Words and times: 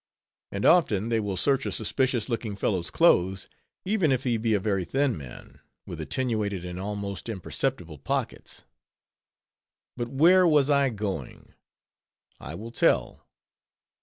And 0.51 0.65
often 0.65 1.09
they 1.09 1.19
will 1.19 1.37
search 1.37 1.67
a 1.67 1.71
suspicious 1.71 2.27
looking 2.27 2.55
fellow's 2.55 2.89
clothes, 2.89 3.47
even 3.85 4.11
if 4.11 4.23
he 4.23 4.37
be 4.37 4.55
a 4.55 4.59
very 4.59 4.83
thin 4.83 5.15
man, 5.15 5.59
with 5.85 6.01
attenuated 6.01 6.65
and 6.65 6.79
almost 6.79 7.29
imperceptible 7.29 7.99
pockets. 7.99 8.65
But 9.95 10.07
where 10.09 10.47
was 10.47 10.71
I 10.71 10.89
going? 10.89 11.53
I 12.39 12.55
will 12.55 12.71
tell. 12.71 13.27